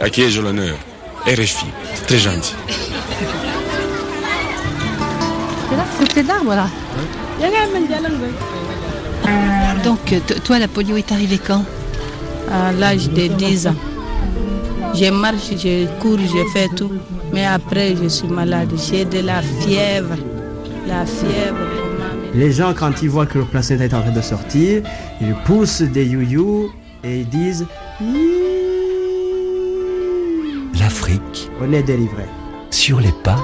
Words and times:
À 0.00 0.10
qui 0.10 0.22
ai-je 0.22 0.40
l'honneur? 0.40 0.76
RFI, 1.26 1.66
c'est 1.94 2.06
très 2.06 2.18
gentil. 2.18 2.54
C'est 5.70 5.76
là, 5.76 5.84
c'est 6.14 6.26
d'arbre 6.26 6.54
là. 6.54 6.68
Donc, 9.84 10.14
toi, 10.44 10.58
la 10.58 10.68
polio 10.68 10.96
est 10.96 11.12
arrivée 11.12 11.38
quand? 11.38 11.64
À 12.50 12.72
l'âge 12.72 13.08
de 13.08 13.28
10 13.28 13.68
ans. 13.68 13.74
Je 14.94 15.10
marche, 15.10 15.50
je 15.56 15.86
cours, 16.00 16.18
je 16.18 16.52
fais 16.52 16.68
tout. 16.68 16.92
Mais 17.32 17.46
après, 17.46 17.94
je 18.00 18.08
suis 18.08 18.28
malade. 18.28 18.70
J'ai 18.76 19.04
de 19.04 19.20
la 19.20 19.42
fièvre. 19.42 20.16
La 20.86 21.06
fièvre. 21.06 21.56
Les 22.34 22.52
gens, 22.52 22.74
quand 22.74 23.00
ils 23.02 23.08
voient 23.08 23.26
que 23.26 23.38
le 23.38 23.44
placenta 23.44 23.84
est 23.84 23.94
en 23.94 24.02
train 24.02 24.10
de 24.10 24.20
sortir, 24.20 24.82
ils 25.20 25.34
poussent 25.46 25.82
des 25.82 26.04
you 26.04 26.70
et 27.02 27.20
ils 27.20 27.28
disent 27.28 27.66
On 31.66 31.72
est 31.72 31.82
délivré. 31.82 32.24
sur 32.70 33.00
les 33.00 33.10
pas 33.10 33.38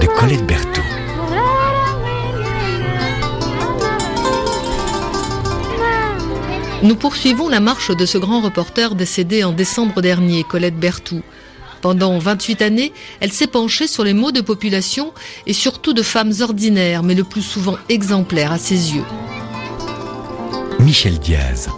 de 0.00 0.06
Colette 0.06 0.46
Berthaud. 0.46 0.82
Nous 6.84 6.94
poursuivons 6.94 7.48
la 7.48 7.58
marche 7.58 7.90
de 7.90 8.06
ce 8.06 8.18
grand 8.18 8.40
reporter 8.40 8.94
décédé 8.94 9.42
en 9.42 9.50
décembre 9.50 10.00
dernier, 10.00 10.44
Colette 10.44 10.78
Berthoud. 10.78 11.22
Pendant 11.80 12.16
28 12.20 12.62
années, 12.62 12.92
elle 13.18 13.32
s'est 13.32 13.48
penchée 13.48 13.88
sur 13.88 14.04
les 14.04 14.14
maux 14.14 14.30
de 14.30 14.40
population 14.40 15.12
et 15.48 15.54
surtout 15.54 15.92
de 15.92 16.02
femmes 16.02 16.34
ordinaires, 16.40 17.02
mais 17.02 17.14
le 17.14 17.24
plus 17.24 17.42
souvent 17.42 17.78
exemplaires 17.88 18.52
à 18.52 18.58
ses 18.58 18.94
yeux. 18.94 19.04
Michel 20.78 21.18
Diaz. 21.18 21.68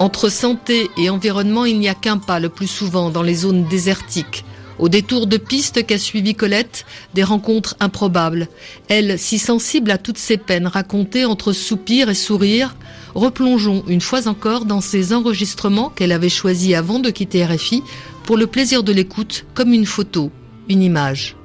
Entre 0.00 0.28
santé 0.28 0.90
et 0.98 1.08
environnement, 1.08 1.66
il 1.66 1.78
n'y 1.78 1.88
a 1.88 1.94
qu'un 1.94 2.18
pas 2.18 2.40
le 2.40 2.48
plus 2.48 2.66
souvent 2.66 3.10
dans 3.10 3.22
les 3.22 3.34
zones 3.36 3.64
désertiques. 3.68 4.44
Au 4.78 4.88
détour 4.88 5.26
de 5.26 5.36
pistes 5.36 5.86
qu'a 5.86 5.98
suivi 5.98 6.34
Colette, 6.34 6.84
des 7.14 7.22
rencontres 7.22 7.76
improbables. 7.80 8.48
Elle, 8.88 9.18
si 9.18 9.38
sensible 9.38 9.90
à 9.90 9.98
toutes 9.98 10.18
ces 10.18 10.36
peines 10.36 10.66
racontées 10.66 11.24
entre 11.24 11.52
soupirs 11.52 12.10
et 12.10 12.14
sourires, 12.14 12.76
replongeons 13.14 13.84
une 13.86 14.00
fois 14.00 14.26
encore 14.26 14.64
dans 14.64 14.80
ces 14.80 15.12
enregistrements 15.12 15.90
qu'elle 15.90 16.12
avait 16.12 16.28
choisis 16.28 16.74
avant 16.74 16.98
de 16.98 17.10
quitter 17.10 17.44
RFI 17.44 17.82
pour 18.24 18.36
le 18.36 18.46
plaisir 18.46 18.82
de 18.82 18.92
l'écoute 18.92 19.44
comme 19.54 19.72
une 19.72 19.86
photo, 19.86 20.30
une 20.68 20.82
image. 20.82 21.36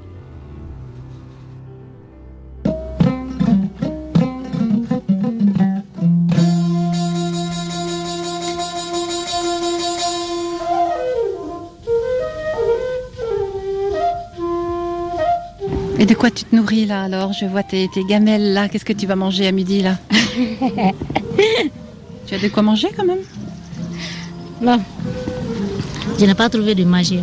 Quoi 16.19 16.29
tu 16.31 16.43
te 16.45 16.55
nourris 16.55 16.85
là 16.85 17.03
alors? 17.03 17.33
Je 17.33 17.45
vois 17.45 17.63
tes, 17.63 17.87
tes 17.93 18.03
gamelles 18.03 18.53
là. 18.53 18.69
Qu'est-ce 18.69 18.85
que 18.85 18.93
tu 18.93 19.07
vas 19.07 19.15
manger 19.15 19.47
à 19.47 19.51
midi 19.51 19.81
là? 19.81 19.97
Tu 22.27 22.35
as 22.35 22.39
de 22.39 22.47
quoi 22.49 22.61
manger 22.61 22.89
quand 22.95 23.05
même? 23.05 23.17
Non. 24.61 24.79
Je 26.19 26.25
n'ai 26.25 26.35
pas 26.35 26.47
trouvé 26.47 26.75
de 26.75 26.83
magie. 26.83 27.21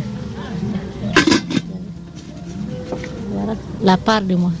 Voilà 3.31 3.53
la 3.81 3.95
part 3.95 4.21
de 4.21 4.35
moi. 4.35 4.51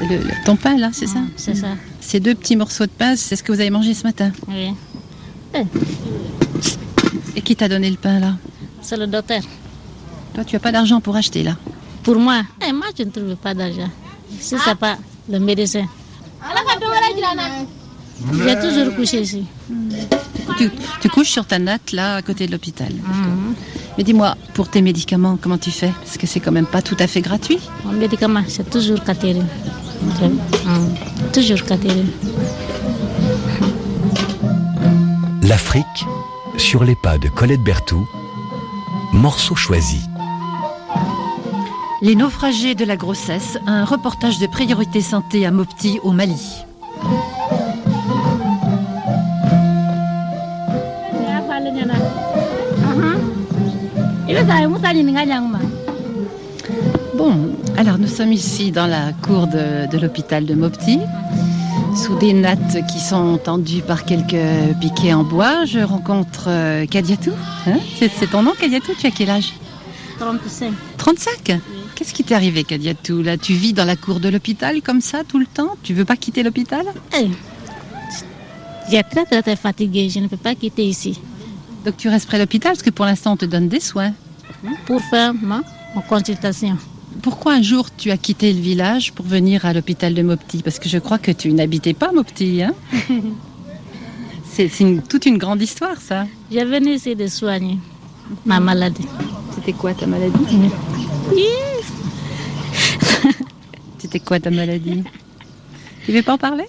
Le- 0.00 0.16
le- 0.18 0.44
Ton 0.44 0.56
pain 0.56 0.76
là, 0.76 0.90
c'est 0.92 1.06
ça? 1.06 1.20
C'est 1.36 1.54
ça. 1.54 1.68
Ces 2.00 2.20
deux 2.20 2.34
petits 2.34 2.56
morceaux 2.56 2.84
de 2.84 2.90
pain, 2.90 3.16
c'est 3.16 3.34
ce 3.36 3.42
que 3.42 3.50
vous 3.52 3.60
avez 3.60 3.70
mangé 3.70 3.94
ce 3.94 4.02
matin? 4.02 4.30
Oui. 4.48 4.74
Et 7.36 7.40
qui 7.40 7.56
t'a 7.56 7.68
donné 7.68 7.88
le 7.88 7.96
pain 7.96 8.18
là? 8.20 8.34
C'est 8.82 8.96
le 8.98 9.06
docteur. 9.06 9.40
Toi, 10.34 10.44
tu 10.44 10.56
as 10.56 10.60
pas 10.60 10.72
d'argent 10.72 11.00
pour 11.00 11.16
acheter 11.16 11.42
là? 11.44 11.56
Pour 12.02 12.16
moi, 12.16 12.42
eh, 12.66 12.72
moi 12.72 12.86
je 12.96 13.04
ne 13.04 13.10
trouve 13.10 13.36
pas 13.36 13.54
d'argent. 13.54 13.90
Si 14.40 14.56
c'est 14.58 14.74
pas 14.74 14.96
le 15.30 15.38
médecin. 15.38 15.86
J'ai 18.44 18.58
toujours 18.58 18.94
couché 18.94 19.20
ici. 19.22 19.44
Tu, 20.58 20.70
tu 21.00 21.08
couches 21.08 21.30
sur 21.30 21.46
ta 21.46 21.58
natte 21.58 21.92
là, 21.92 22.16
à 22.16 22.22
côté 22.22 22.46
de 22.46 22.52
l'hôpital. 22.52 22.92
Mais 23.96 24.04
dis-moi, 24.04 24.36
pour 24.54 24.68
tes 24.68 24.80
médicaments, 24.82 25.38
comment 25.40 25.58
tu 25.58 25.70
fais? 25.70 25.92
Parce 26.04 26.16
que 26.16 26.26
c'est 26.26 26.40
quand 26.40 26.52
même 26.52 26.66
pas 26.66 26.82
tout 26.82 26.96
à 26.98 27.06
fait 27.06 27.20
gratuit. 27.20 27.58
Mon 27.84 27.92
médicament, 27.92 28.42
c'est 28.48 28.68
toujours 28.68 29.02
Catherine. 29.04 29.46
Mm. 30.02 31.32
Toujours 31.32 31.62
Catherine. 31.64 32.10
L'Afrique 35.42 36.06
sur 36.56 36.84
les 36.84 36.96
pas 36.96 37.18
de 37.18 37.28
Colette 37.28 37.62
Berthoud. 37.62 38.06
Morceau 39.12 39.54
choisi. 39.54 40.00
Les 42.02 42.16
naufragés 42.16 42.74
de 42.74 42.84
la 42.84 42.96
grossesse, 42.96 43.58
un 43.64 43.84
reportage 43.84 44.40
de 44.40 44.48
priorité 44.48 45.00
santé 45.00 45.46
à 45.46 45.52
Mopti 45.52 46.00
au 46.02 46.10
Mali. 46.10 46.64
Bon, 57.16 57.36
alors 57.76 57.98
nous 57.98 58.08
sommes 58.08 58.32
ici 58.32 58.72
dans 58.72 58.88
la 58.88 59.12
cour 59.12 59.46
de, 59.46 59.86
de 59.86 59.98
l'hôpital 59.98 60.44
de 60.44 60.54
Mopti, 60.54 60.98
sous 61.94 62.18
des 62.18 62.32
nattes 62.32 62.84
qui 62.90 62.98
sont 62.98 63.38
tendues 63.38 63.82
par 63.82 64.04
quelques 64.04 64.34
piquets 64.80 65.14
en 65.14 65.22
bois. 65.22 65.66
Je 65.66 65.78
rencontre 65.78 66.46
euh, 66.48 66.84
Kadiatou. 66.84 67.30
Hein? 67.68 67.78
C'est, 67.96 68.10
c'est 68.10 68.26
ton 68.26 68.42
nom, 68.42 68.54
Kadiatou? 68.60 68.92
Tu 68.98 69.06
as 69.06 69.12
quel 69.12 69.30
âge? 69.30 69.52
35. 70.18 70.72
35 71.02 71.58
Qu'est-ce 71.96 72.14
qui 72.14 72.22
t'est 72.22 72.36
arrivé, 72.36 72.62
Kadiatou 72.62 73.22
Là, 73.22 73.36
tu 73.36 73.54
vis 73.54 73.72
dans 73.72 73.84
la 73.84 73.96
cour 73.96 74.20
de 74.20 74.28
l'hôpital 74.28 74.80
comme 74.82 75.00
ça 75.00 75.24
tout 75.26 75.40
le 75.40 75.46
temps? 75.46 75.74
Tu 75.82 75.94
veux 75.94 76.04
pas 76.04 76.14
quitter 76.14 76.44
l'hôpital? 76.44 76.86
J'ai 78.88 79.02
très 79.02 79.24
très 79.24 79.42
très 79.42 79.56
fatigué. 79.56 80.08
Je 80.08 80.20
ne 80.20 80.28
peux 80.28 80.36
pas 80.36 80.54
quitter 80.54 80.84
ici. 80.84 81.20
Donc 81.84 81.96
tu 81.96 82.08
restes 82.08 82.28
près 82.28 82.36
de 82.36 82.44
l'hôpital 82.44 82.74
parce 82.74 82.84
que 82.84 82.90
pour 82.90 83.04
l'instant 83.04 83.32
on 83.32 83.36
te 83.36 83.46
donne 83.46 83.66
des 83.66 83.80
soins. 83.80 84.12
Pour 84.86 85.00
faire 85.00 85.34
ma, 85.34 85.62
ma 85.96 86.02
consultation. 86.02 86.78
Pourquoi 87.20 87.54
un 87.54 87.62
jour 87.62 87.88
tu 87.96 88.12
as 88.12 88.16
quitté 88.16 88.52
le 88.52 88.60
village 88.60 89.12
pour 89.12 89.26
venir 89.26 89.66
à 89.66 89.72
l'hôpital 89.72 90.14
de 90.14 90.22
Mopti? 90.22 90.62
Parce 90.62 90.78
que 90.78 90.88
je 90.88 90.98
crois 90.98 91.18
que 91.18 91.32
tu 91.32 91.52
n'habitais 91.52 91.94
pas 91.94 92.12
Mopti, 92.12 92.62
hein? 92.62 92.74
C'est, 94.44 94.70
toute 95.08 95.26
une 95.26 95.38
grande 95.38 95.62
histoire, 95.62 96.00
ça. 96.00 96.26
Je 96.52 96.60
venu 96.60 96.94
ici 96.94 97.16
de 97.16 97.26
soigner 97.26 97.78
ma 98.46 98.60
maladie. 98.60 99.08
C'était 99.54 99.72
quoi 99.72 99.94
ta 99.94 100.06
maladie? 100.06 100.32
C'était 103.98 104.20
quoi 104.20 104.40
ta 104.40 104.50
maladie? 104.50 105.04
Tu 106.04 106.12
veux 106.12 106.22
pas 106.22 106.34
en 106.34 106.38
parler? 106.38 106.66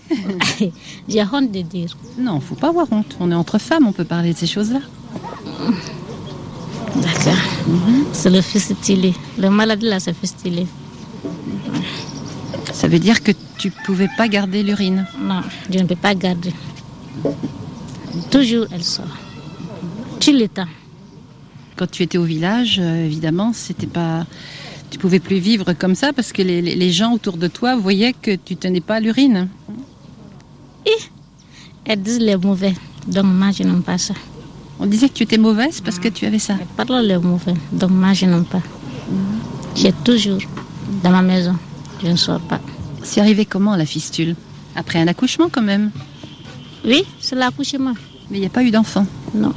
J'ai 1.09 1.23
honte 1.23 1.51
de 1.51 1.61
dire. 1.61 1.97
Non, 2.17 2.39
faut 2.39 2.55
pas 2.55 2.69
avoir 2.69 2.91
honte. 2.91 3.17
On 3.19 3.31
est 3.31 3.35
entre 3.35 3.57
femmes, 3.57 3.87
on 3.87 3.91
peut 3.91 4.03
parler 4.05 4.33
de 4.33 4.37
ces 4.37 4.47
choses-là. 4.47 4.81
D'accord. 6.95 7.33
C'est 8.13 8.29
le 8.29 8.41
fistulé. 8.41 9.13
Le 9.37 9.49
maladie 9.49 9.87
là, 9.87 9.99
c'est 9.99 10.15
fistulé. 10.15 10.67
Ça 12.71 12.87
veut 12.87 12.99
dire 12.99 13.23
que 13.23 13.31
tu 13.57 13.71
pouvais 13.85 14.09
pas 14.17 14.27
garder 14.27 14.61
l'urine? 14.61 15.07
Non, 15.19 15.41
je 15.71 15.79
ne 15.79 15.85
peux 15.85 15.95
pas 15.95 16.13
garder. 16.13 16.53
Toujours, 18.29 18.67
elle 18.71 18.83
sort. 18.83 19.17
Tout 20.19 20.33
le 20.33 20.47
temps. 20.47 20.67
Quand 21.75 21.89
tu 21.89 22.03
étais 22.03 22.17
au 22.17 22.23
village, 22.23 22.79
euh, 22.79 23.05
évidemment, 23.05 23.51
c'était 23.53 23.87
pas. 23.87 24.25
Tu 24.89 24.99
pouvais 24.99 25.19
plus 25.19 25.39
vivre 25.39 25.73
comme 25.73 25.95
ça 25.95 26.13
parce 26.13 26.31
que 26.31 26.43
les, 26.43 26.91
gens 26.91 27.13
autour 27.13 27.37
de 27.37 27.47
toi 27.47 27.75
voyaient 27.75 28.13
que 28.13 28.35
tu 28.35 28.55
tenais 28.55 28.81
pas 28.81 28.99
l'urine. 28.99 29.49
Elles 31.85 32.01
disent 32.01 32.19
les 32.19 32.37
mauvais. 32.37 32.73
Donc 33.07 33.25
moi, 33.25 33.51
je 33.51 33.63
n'aime 33.63 33.81
pas 33.81 33.97
ça. 33.97 34.13
On 34.79 34.85
disait 34.85 35.09
que 35.09 35.13
tu 35.13 35.23
étais 35.23 35.37
mauvaise 35.37 35.81
parce 35.81 35.99
que 35.99 36.07
tu 36.07 36.25
avais 36.25 36.39
ça. 36.39 36.55
Elles 36.59 36.85
parlent 36.85 37.05
les 37.05 37.17
mauvais. 37.17 37.55
Donc 37.71 37.89
moi, 37.89 38.13
je 38.13 38.25
n'aime 38.25 38.45
pas. 38.45 38.61
J'ai 39.75 39.91
toujours 39.91 40.39
dans 41.03 41.11
ma 41.11 41.21
maison. 41.21 41.55
Je 42.03 42.09
ne 42.09 42.15
sors 42.15 42.39
pas. 42.39 42.61
C'est 43.03 43.19
arrivé 43.19 43.45
comment 43.45 43.75
la 43.75 43.85
fistule? 43.85 44.35
Après 44.75 44.99
un 44.99 45.07
accouchement 45.07 45.49
quand 45.51 45.61
même? 45.61 45.91
Oui, 46.85 47.03
c'est 47.19 47.35
l'accouchement. 47.35 47.93
Mais 48.29 48.37
il 48.37 48.41
n'y 48.41 48.47
a 48.47 48.49
pas 48.49 48.63
eu 48.63 48.71
d'enfant? 48.71 49.05
Non. 49.33 49.53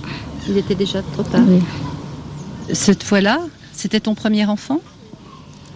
Il 0.49 0.57
était 0.57 0.75
déjà 0.75 1.03
trop 1.03 1.23
tard. 1.23 1.43
Oui, 1.47 1.61
Cette 2.73 3.03
fois-là, 3.03 3.39
c'était 3.73 4.01
ton 4.01 4.15
premier 4.15 4.45
enfant? 4.47 4.81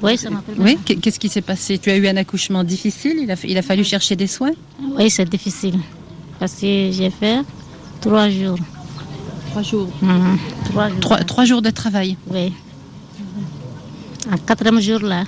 Oui 0.03 0.17
ça 0.17 0.31
m'appelle. 0.31 0.55
Oui. 0.59 0.79
Qu'est- 0.85 0.97
Qu'est-ce 0.97 1.21
qui 1.21 1.29
s'est 1.29 1.43
passé? 1.43 1.79
Tu 1.79 1.91
as 1.91 1.97
eu 1.97 2.09
un 2.09 2.17
accouchement 2.17 2.65
difficile 2.65 3.19
il 3.23 3.31
a, 3.31 3.35
il 3.45 3.59
a 3.59 3.63
fallu 3.63 3.85
chercher 3.85 4.17
des 4.17 4.27
soins? 4.27 4.53
Oui, 4.97 5.11
c'est 5.11 5.29
difficile. 5.29 5.79
Parce 6.39 6.55
que 6.55 6.91
j'ai 6.91 7.11
fait 7.11 7.41
trois 8.01 8.31
jours. 8.31 8.57
Trois 9.51 9.63
jours. 9.63 9.89
Mhm. 10.01 10.39
Trois 10.71 10.89
jours. 10.89 11.01
Trois, 11.01 11.19
trois 11.25 11.45
jours 11.45 11.61
de 11.63 11.69
travail. 11.71 12.17
Oui. 12.29 12.53
En 14.33 14.37
quatrième 14.39 14.81
jour 14.81 15.01
là, 15.01 15.25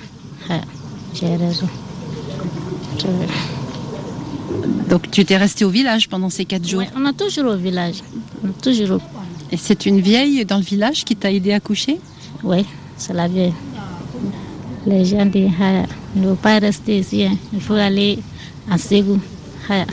ah, 0.49 0.61
j'ai 1.13 1.35
raison. 1.35 1.67
Je- 2.99 3.05
Donc 4.89 5.09
tu 5.11 5.21
étais 5.21 5.37
resté 5.37 5.65
au 5.65 5.69
village 5.69 6.09
pendant 6.09 6.29
ces 6.31 6.45
quatre 6.45 6.67
jours? 6.67 6.83
On 6.95 7.05
est 7.05 7.13
toujours 7.13 7.51
au 7.51 7.57
village. 7.57 7.97
On 8.43 8.49
est 8.49 8.61
toujours 8.61 8.97
au- 8.97 9.01
Et 9.53 9.57
c'est 9.57 9.85
une 9.85 10.01
vieille 10.01 10.43
dans 10.45 10.57
le 10.57 10.63
village 10.63 11.05
qui 11.05 11.15
t'a 11.15 11.31
aidé 11.31 11.53
à 11.53 11.59
coucher? 11.59 11.99
Oui, 12.43 12.65
c'est 12.97 13.13
la 13.13 13.27
vieille. 13.27 13.53
Les 14.87 15.05
gens 15.05 15.27
disent 15.27 15.51
Haya, 15.59 15.85
ne 16.15 16.29
faut 16.29 16.35
pas 16.35 16.57
rester 16.57 16.97
ici, 16.97 17.23
hein. 17.23 17.37
il 17.53 17.61
faut 17.61 17.75
aller 17.75 18.17
à 18.67 18.79
Ségou. 18.79 19.19
Haya. 19.69 19.85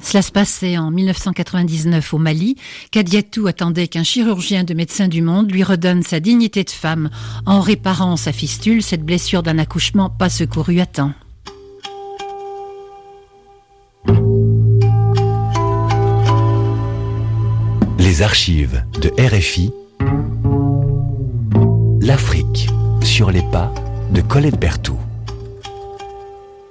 Cela 0.00 0.22
se 0.22 0.32
passait 0.32 0.78
en 0.78 0.90
1999 0.90 2.14
au 2.14 2.18
Mali. 2.18 2.56
Kadiatou 2.90 3.48
attendait 3.48 3.86
qu'un 3.86 4.02
chirurgien 4.02 4.64
de 4.64 4.72
Médecins 4.72 5.08
du 5.08 5.20
Monde 5.20 5.52
lui 5.52 5.62
redonne 5.62 6.02
sa 6.02 6.18
dignité 6.18 6.64
de 6.64 6.70
femme 6.70 7.10
en 7.44 7.60
réparant 7.60 8.16
sa 8.16 8.32
fistule, 8.32 8.82
cette 8.82 9.04
blessure 9.04 9.42
d'un 9.42 9.58
accouchement 9.58 10.08
pas 10.08 10.30
secouru 10.30 10.80
à 10.80 10.86
temps. 10.86 11.12
Archives 18.22 18.84
de 19.00 19.10
RFI. 19.18 19.72
L'Afrique 22.00 22.68
sur 23.02 23.30
les 23.30 23.42
pas 23.50 23.72
de 24.10 24.20
Colette 24.20 24.58
Berthoud. 24.58 24.98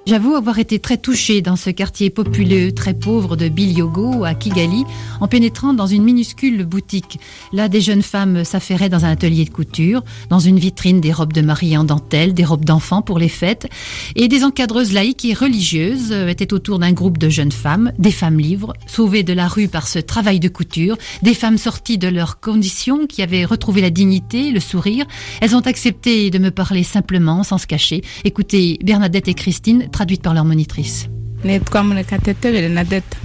J'avoue 0.06 0.34
avoir 0.34 0.58
été 0.58 0.78
très 0.80 0.98
touchée 0.98 1.40
dans 1.40 1.56
ce 1.56 1.70
quartier 1.70 2.10
populeux, 2.10 2.72
très 2.72 2.92
pauvre 2.92 3.36
de 3.36 3.48
Bilyogo 3.48 4.24
à 4.24 4.34
Kigali, 4.34 4.84
en 5.22 5.28
pénétrant 5.28 5.72
dans 5.72 5.86
une 5.86 6.02
minuscule 6.02 6.66
boutique. 6.66 7.18
Là, 7.54 7.70
des 7.70 7.80
jeunes 7.80 8.02
femmes 8.02 8.44
s'affairaient 8.44 8.90
dans 8.90 9.06
un 9.06 9.12
atelier 9.12 9.46
de 9.46 9.50
couture, 9.50 10.04
dans 10.28 10.40
une 10.40 10.58
vitrine 10.58 11.00
des 11.00 11.10
robes 11.10 11.32
de 11.32 11.40
mariée 11.40 11.78
en 11.78 11.84
dentelle, 11.84 12.34
des 12.34 12.44
robes 12.44 12.66
d'enfants 12.66 13.00
pour 13.00 13.18
les 13.18 13.30
fêtes, 13.30 13.66
et 14.14 14.28
des 14.28 14.44
encadreuses 14.44 14.92
laïques 14.92 15.24
et 15.24 15.32
religieuses 15.32 16.12
étaient 16.12 16.52
autour 16.52 16.78
d'un 16.78 16.92
groupe 16.92 17.16
de 17.16 17.30
jeunes 17.30 17.50
femmes, 17.50 17.90
des 17.98 18.12
femmes 18.12 18.38
libres, 18.38 18.74
sauvées 18.86 19.22
de 19.22 19.32
la 19.32 19.48
rue 19.48 19.68
par 19.68 19.88
ce 19.88 19.98
travail 19.98 20.38
de 20.38 20.48
couture, 20.48 20.98
des 21.22 21.32
femmes 21.32 21.56
sorties 21.56 21.96
de 21.96 22.08
leurs 22.08 22.40
conditions, 22.40 23.06
qui 23.06 23.22
avaient 23.22 23.46
retrouvé 23.46 23.80
la 23.80 23.88
dignité, 23.88 24.50
le 24.50 24.60
sourire. 24.60 25.06
Elles 25.40 25.56
ont 25.56 25.60
accepté 25.60 26.28
de 26.28 26.38
me 26.38 26.50
parler 26.50 26.82
simplement, 26.82 27.42
sans 27.42 27.56
se 27.56 27.66
cacher. 27.66 28.02
Écoutez 28.24 28.78
Bernadette 28.84 29.28
et 29.28 29.34
Christine, 29.34 29.88
traduite 29.94 30.22
par 30.22 30.34
leur 30.34 30.44
monitrice. 30.44 31.06
nitwa 31.44 31.82
murekatete 31.84 32.46
berenadeta 32.52 33.16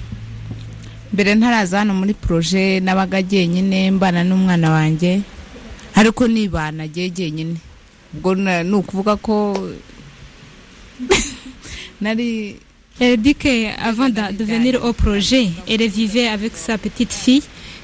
mbere 1.14 1.36
ntaraza 1.36 1.80
hano 1.80 1.94
muri 1.94 2.14
poroje 2.14 2.80
nabaga 2.80 3.22
jyenyine 3.22 3.92
mbana 3.92 4.22
n'umwana 4.24 4.68
wanjye 4.72 5.22
ariko 5.96 6.28
nibana 6.28 6.88
jye 6.88 7.10
jyenyine 7.10 7.56
ubwo 8.14 8.36
na- 8.36 8.64
ni 8.64 8.74
ukuvuga 8.76 9.16
ko 9.16 9.34
nari 12.02 12.56
Elle 13.02 13.16
dit 13.22 13.34
qu'avant 13.34 14.10
de, 14.10 14.34
de 14.38 14.44
venir 14.44 14.84
au 14.84 14.92
projet, 14.92 15.48
elle 15.70 15.88
vivait 15.88 16.28
avec 16.28 16.52
sa 16.58 16.78
petite 16.78 17.14
fille, 17.14 17.42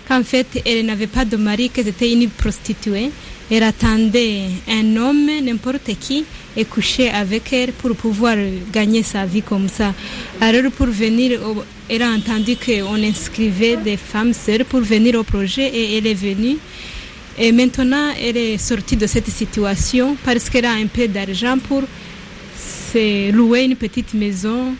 qu'en 0.10 0.24
fait, 0.26 0.46
elle 0.66 0.86
n'avait 0.86 1.08
pas 1.08 1.24
de 1.24 1.38
mari, 1.38 1.70
qu'elle 1.70 1.88
était 1.88 2.12
une 2.12 2.28
prostituée. 2.30 3.12
Elle 3.50 3.64
attendait 3.64 4.42
un 4.68 4.98
homme, 4.98 5.30
n'importe 5.42 5.90
qui, 6.02 6.26
et 6.58 6.66
coucher 6.66 7.10
avec 7.10 7.52
elle 7.54 7.74
pour 7.74 7.96
pouvoir 7.96 8.36
gagner 8.72 9.04
sa 9.04 9.26
vie 9.26 9.42
comme 9.42 9.68
ça. 9.70 9.94
Alors, 10.42 10.72
pour 10.72 10.88
venir, 10.88 11.40
elle 11.90 12.02
a 12.02 12.10
entendu 12.10 12.56
qu'on 12.56 12.96
inscrivait 13.04 13.78
des 13.78 13.98
femmes 13.98 14.34
seules 14.34 14.66
pour 14.66 14.82
venir 14.82 15.16
au 15.20 15.24
projet 15.24 15.68
et 15.68 15.98
elle 15.98 16.08
est 16.08 16.14
venue. 16.14 16.58
Et 17.38 17.52
maintenant, 17.52 18.12
elle 18.22 18.38
est 18.38 18.58
sortie 18.58 18.96
de 18.96 19.08
cette 19.08 19.30
situation 19.30 20.16
parce 20.24 20.50
qu'elle 20.50 20.66
a 20.66 20.72
un 20.72 20.88
peu 20.88 21.08
d'argent 21.08 21.58
pour 21.58 21.84
louer 23.34 23.64
une 23.64 23.76
petite 23.76 24.14
maison, 24.14 24.74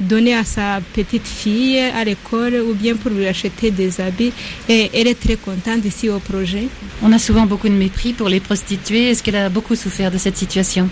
donner 0.00 0.34
à 0.34 0.44
sa 0.44 0.80
petite 0.94 1.26
fille 1.26 1.78
à 1.78 2.02
l'école 2.04 2.54
ou 2.66 2.72
bien 2.72 2.96
pour 2.96 3.10
lui 3.10 3.26
acheter 3.26 3.70
des 3.70 4.00
habits. 4.00 4.32
Et 4.66 4.90
elle 4.94 5.08
est 5.08 5.20
très 5.20 5.36
contente 5.36 5.84
ici 5.84 6.08
au 6.08 6.18
projet. 6.20 6.68
On 7.02 7.12
a 7.12 7.18
souvent 7.18 7.44
beaucoup 7.44 7.68
de 7.68 7.74
mépris 7.74 8.14
pour 8.14 8.30
les 8.30 8.40
prostituées. 8.40 9.10
Est-ce 9.10 9.22
qu'elle 9.22 9.36
a 9.36 9.50
beaucoup 9.50 9.76
souffert 9.76 10.10
de 10.10 10.16
cette 10.16 10.38
situation? 10.38 10.88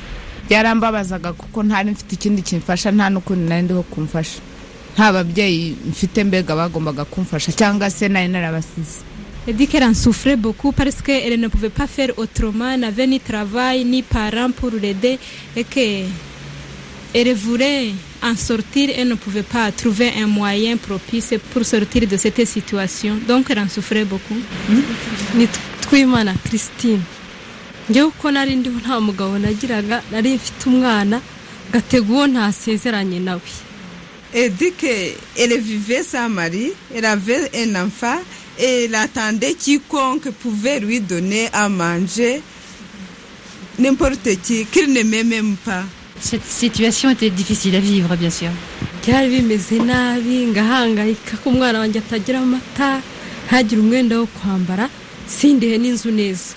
Byarambabazaga 0.48 1.32
kuko 1.32 1.62
ntari 1.62 1.90
mfite 1.90 2.12
ikindi 2.14 2.42
kimfasha 2.42 2.90
nta 2.90 3.10
n'ukundi 3.10 3.44
nari 3.48 3.62
ndiho 3.62 3.82
kumfasha 3.82 4.40
nta 4.94 5.12
babyeyi 5.12 5.76
mfite 5.90 6.24
mbega 6.24 6.56
bagombaga 6.56 7.04
kumfasha 7.04 7.52
cyangwa 7.52 7.90
se 7.90 8.08
nari 8.08 8.28
narabasize 8.28 9.04
Elle 9.46 9.56
dit 9.56 9.66
qu'elle 9.66 9.84
en 9.84 9.94
souffrait 9.94 10.36
beaucoup 10.36 10.72
parce 10.72 11.00
qu'elle 11.00 11.40
ne 11.40 11.48
pouvait 11.48 11.70
pas 11.70 11.86
faire 11.86 12.10
autrement, 12.18 12.76
n'avait 12.76 13.06
ni 13.06 13.18
travail, 13.18 13.82
ni 13.86 14.02
parents 14.02 14.50
pour 14.50 14.72
l'aider 14.72 15.18
et 15.56 15.64
qu'elle 15.64 16.04
voulait 17.34 17.92
en 18.22 18.36
sortir 18.36 18.90
et 18.90 19.06
ne 19.06 19.14
pouvait 19.14 19.42
pas 19.42 19.72
trouver 19.72 20.12
un 20.22 20.26
moyen 20.26 20.76
propice 20.76 21.32
pour 21.50 21.64
sortir 21.64 22.06
de 22.06 22.16
cette 22.18 22.44
situation. 22.46 23.14
Donc 23.26 23.46
elle 23.48 23.60
en 23.60 23.68
souffrait 23.70 24.04
beaucoup. 24.04 24.36
ni 25.34 25.48
twimana 25.80 26.34
christine 26.44 27.00
njyewe 27.90 28.06
uko 28.06 28.30
nari 28.30 28.56
ndiho 28.56 28.78
nta 28.80 29.00
mugabo 29.00 29.38
nagiraga 29.38 30.02
nari 30.12 30.34
mfite 30.34 30.62
umwana 30.70 31.20
gatega 31.72 32.12
uwo 32.12 32.26
ntasezeranye 32.26 33.18
nawe 33.20 33.40
Elle 34.34 34.50
dit 34.58 34.72
qu'elle 34.76 35.58
vivait 35.58 36.02
sans 36.02 36.28
mari, 36.28 36.72
elle 36.94 37.06
avait 37.06 37.50
un 37.64 37.74
enfant 37.86 38.20
et 38.58 38.84
elle 38.84 38.94
attendait 38.94 39.54
quiconque 39.54 40.28
pouvait 40.32 40.80
lui 40.80 41.00
donner 41.00 41.48
à 41.50 41.70
manger, 41.70 42.42
n'importe 43.78 44.28
qui, 44.42 44.66
qu'il 44.66 44.92
n'aimait 44.92 45.24
même 45.24 45.56
pas. 45.64 45.84
Cette 46.20 46.44
situation 46.44 47.08
était 47.08 47.30
difficile 47.30 47.76
à 47.76 47.80
vivre, 47.80 48.14
bien 48.16 48.28
sûr. 48.30 48.50
byari 49.06 49.28
bimeze 49.30 49.78
nabi 49.80 50.46
ngahangayika 50.52 51.36
ko 51.42 51.48
umwana 51.50 51.78
wanjye 51.78 51.98
atagira 51.98 52.40
amata 52.40 53.00
ntagire 53.46 53.80
umwenda 53.80 54.20
wo 54.20 54.26
kwambara 54.26 54.90
sindihe 55.26 55.78
n'inzu 55.78 56.10
neza 56.10 56.52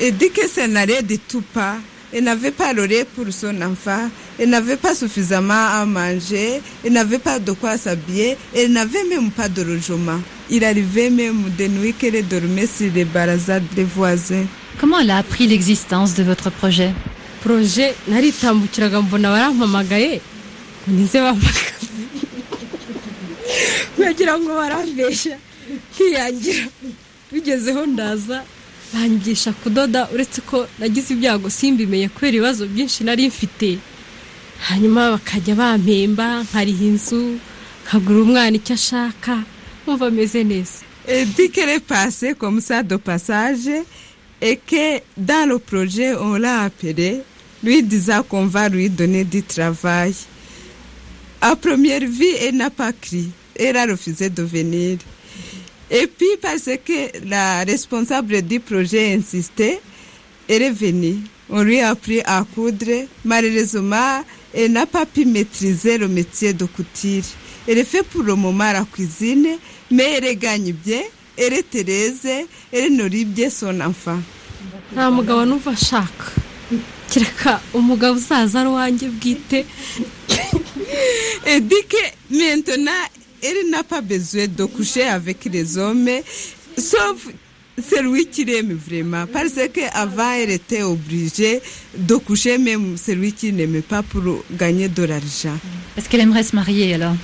Elle 0.00 0.16
dit 0.16 0.30
que 0.30 0.48
ça 0.48 0.66
n'allait 0.66 1.02
du 1.02 1.18
tout 1.18 1.42
pas. 1.42 1.76
Elle 2.12 2.24
n'avait 2.24 2.50
pas 2.52 2.72
l'oreille 2.72 3.04
pour 3.16 3.26
son 3.30 3.60
enfant, 3.62 4.08
elle 4.38 4.50
n'avait 4.50 4.76
pas 4.76 4.94
suffisamment 4.94 5.52
à 5.54 5.84
manger, 5.84 6.60
elle 6.84 6.92
n'avait 6.92 7.18
pas 7.18 7.40
de 7.40 7.50
quoi 7.52 7.76
s'habiller, 7.76 8.36
elle 8.54 8.72
n'avait 8.72 9.04
même 9.04 9.30
pas 9.30 9.48
de 9.48 9.60
logement. 9.62 10.20
Il 10.48 10.64
arrivait 10.64 11.10
même 11.10 11.50
des 11.58 11.68
nuits 11.68 11.92
qu'elle 11.92 12.26
dormait 12.26 12.68
sur 12.68 12.90
les 12.94 13.04
barazades 13.04 13.64
des 13.74 13.82
voisins. 13.84 14.44
Comment 14.80 15.00
elle 15.00 15.10
a 15.10 15.18
appris 15.18 15.48
l'existence 15.48 16.14
de 16.14 16.22
votre 16.22 16.48
projet? 16.50 16.92
Poroje 17.42 17.92
naritambukiraga 18.08 19.02
mbona 19.02 19.30
barampamagaye. 19.30 20.20
Ngo 20.88 20.96
nize 20.96 21.20
bampagaze 21.20 22.06
bagira 23.98 24.38
ngo 24.38 24.54
barambesha 24.54 25.36
nkiyangira 25.92 26.66
bigezeho 27.32 27.86
ndaza 27.86 28.44
bangisha 28.94 29.52
kudoda 29.52 30.08
uretse 30.14 30.40
ko 30.40 30.68
nagize 30.78 31.14
ibyago 31.14 31.50
simbimenye 31.50 32.08
kubera 32.08 32.32
ibibazo 32.36 32.66
byinshi 32.66 33.04
nari 33.04 33.28
mfite. 33.28 33.78
Hanyuma 34.68 35.10
bakajya 35.10 35.54
bampemba 35.54 36.42
nkariha 36.42 36.84
inzu 36.84 37.38
nkagura 37.84 38.18
umwana 38.22 38.56
icyo 38.56 38.74
ashaka 38.74 39.42
wumva 39.86 40.06
ameze 40.06 40.44
neza. 40.44 40.80
Dikere 41.36 41.78
pase 41.80 42.34
komusa 42.34 42.82
do 42.82 42.98
pasaje 42.98 43.84
eke 44.40 45.02
dalo 45.16 45.58
poroje 45.58 46.14
ora 46.14 46.26
orapere 46.28 47.22
rwidiza 47.64 48.22
komva 48.22 48.68
rwidone 48.68 49.24
di 49.24 49.42
travaye 49.42 50.14
a 51.40 51.56
poromiyeri 51.56 52.06
vi 52.06 52.30
ena 52.46 52.70
pakiri 52.70 53.30
era 53.54 53.86
rufize 53.86 54.28
dovenire 54.30 54.98
Et 55.90 56.06
puis, 56.06 56.26
parce 56.42 56.68
que 56.84 57.26
la 57.28 57.64
responsable 57.64 58.42
du 58.42 58.60
projet 58.60 59.14
insistait, 59.14 59.80
elle 60.48 60.62
est 60.62 60.70
venue. 60.70 61.18
On 61.48 61.62
lui 61.62 61.80
a 61.80 61.90
appris 61.90 62.20
à 62.24 62.44
coudre. 62.54 63.06
Malheureusement, 63.24 64.22
elle 64.52 64.72
n'a 64.72 64.86
pas 64.86 65.06
pu 65.06 65.24
maîtriser 65.24 65.96
le 65.98 66.08
métier 66.08 66.52
de 66.52 66.64
couture. 66.64 67.22
Elle 67.68 67.84
fait 67.84 68.02
pour 68.02 68.22
le 68.22 68.34
moment 68.34 68.72
la 68.72 68.84
cuisine, 68.84 69.46
mais 69.90 70.18
elle 70.20 70.36
gagne 70.38 70.72
bien. 70.72 71.02
Elle 71.36 71.52
est 71.52 71.70
Thérèse, 71.70 72.26
elle 72.72 72.96
nourrit 72.96 73.24
bien 73.24 73.50
son 73.50 73.80
enfant. 73.80 74.18
nta 74.92 75.10
mugabo 75.10 75.44
numva 75.44 75.70
ashaka 75.70 76.26
kereka 77.10 77.60
umugabo 77.74 78.16
uzaza 78.18 78.60
ari 78.60 78.68
uwanjye 78.68 79.08
bwite 79.08 79.66
que 81.88 82.02
maintenant, 82.30 82.92
elle 83.42 83.70
n'a 83.70 83.82
pas 83.82 84.00
besoin 84.00 84.46
de 84.46 84.64
coucher 84.64 85.02
avec 85.04 85.44
les 85.46 85.78
hommes, 85.78 86.08
sauf 86.76 87.28
celui 87.90 88.26
qui 88.26 88.44
l'aime 88.44 88.72
vraiment. 88.74 89.26
Parce 89.26 89.52
qu'avant, 89.72 90.32
elle 90.32 90.50
était 90.50 90.82
obligée 90.82 91.60
de 91.96 92.14
coucher 92.16 92.58
même 92.58 92.96
celui 92.96 93.32
qui 93.32 93.52
n'aimait 93.52 93.82
pas 93.82 94.02
pour 94.02 94.22
gagner 94.50 94.88
de 94.88 95.02
l'argent. 95.02 95.58
Est-ce 95.96 96.08
qu'elle 96.08 96.20
aimerait 96.22 96.42
se 96.42 96.54
marier 96.56 96.94
alors? 96.94 97.14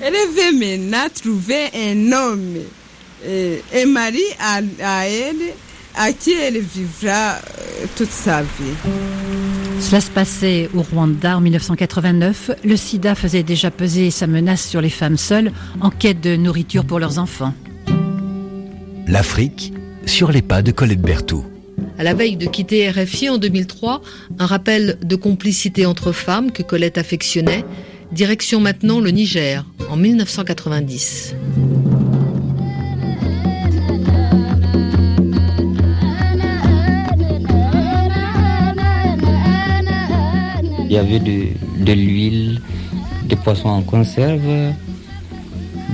Elle 0.00 0.14
veut 0.14 0.52
maintenant 0.58 1.06
trouver 1.14 1.66
un 1.74 2.10
homme, 2.12 2.56
euh, 3.24 3.58
un 3.72 3.86
mari 3.86 4.24
à, 4.40 4.60
à 4.82 5.06
elle, 5.06 5.54
à 5.96 6.12
qui 6.12 6.32
elle 6.32 6.58
vivra 6.58 7.36
euh, 7.36 7.86
toute 7.96 8.10
sa 8.10 8.42
vie? 8.42 8.74
Cela 9.80 10.00
se 10.00 10.10
passait 10.10 10.68
au 10.74 10.82
Rwanda 10.82 11.36
en 11.36 11.40
1989. 11.40 12.52
Le 12.64 12.76
sida 12.76 13.14
faisait 13.14 13.42
déjà 13.42 13.70
peser 13.70 14.10
sa 14.10 14.26
menace 14.26 14.66
sur 14.68 14.80
les 14.80 14.90
femmes 14.90 15.16
seules 15.16 15.52
en 15.80 15.90
quête 15.90 16.20
de 16.20 16.36
nourriture 16.36 16.84
pour 16.84 16.98
leurs 16.98 17.18
enfants. 17.18 17.54
L'Afrique 19.08 19.72
sur 20.06 20.32
les 20.32 20.42
pas 20.42 20.62
de 20.62 20.70
Colette 20.72 21.00
Berthoud. 21.00 21.44
À 21.98 22.04
la 22.04 22.14
veille 22.14 22.36
de 22.36 22.46
quitter 22.46 22.90
RFI 22.90 23.28
en 23.28 23.38
2003, 23.38 24.02
un 24.38 24.46
rappel 24.46 24.98
de 25.02 25.16
complicité 25.16 25.86
entre 25.86 26.12
femmes 26.12 26.50
que 26.52 26.62
Colette 26.62 26.98
affectionnait. 26.98 27.64
Direction 28.12 28.60
maintenant 28.60 29.00
le 29.00 29.10
Niger 29.10 29.64
en 29.88 29.96
1990. 29.96 31.34
Il 40.92 40.96
y 40.96 40.98
avait 40.98 41.20
de, 41.20 41.92
l'huile, 41.94 42.60
des 43.24 43.36
poissons 43.36 43.70
en 43.70 43.80
conserve, 43.80 44.74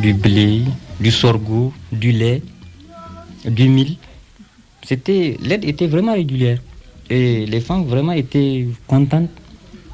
du 0.02 0.12
blé, 0.12 0.62
du 0.98 1.12
sorgho, 1.12 1.72
du 1.92 2.10
lait, 2.10 2.42
du 3.44 3.68
mil. 3.68 3.96
L'aide 4.90 5.62
était 5.62 5.86
vraiment 5.86 6.14
régulière. 6.14 6.58
Et 7.08 7.46
les 7.46 7.60
femmes 7.60 7.84
vraiment 7.84 8.10
étaient 8.10 8.66
contentes 8.88 9.30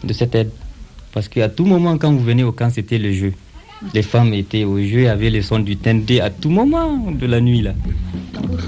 de 0.03 0.13
cette 0.15 0.35
aide. 0.37 0.51
Parce 1.13 1.29
qu'à 1.29 1.51
tout 1.51 1.67
moment, 1.67 1.99
quand 1.99 2.11
vous 2.11 2.25
venez 2.25 2.43
au 2.43 2.53
camp, 2.53 2.71
c'était 2.71 2.97
le 2.97 3.13
jeu. 3.13 3.35
Les 3.93 4.01
femmes 4.01 4.33
étaient 4.33 4.65
au 4.65 4.81
jeu, 4.81 5.11
avaient 5.11 5.29
le 5.29 5.43
son 5.43 5.59
du 5.59 5.77
tendé 5.77 6.21
à 6.21 6.31
tout 6.31 6.49
moment 6.49 7.11
de 7.11 7.27
la 7.27 7.43
nuit, 7.43 7.61
là. 7.61 7.75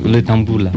Le 0.05 0.21
tambour, 0.21 0.59
là. 0.59 0.73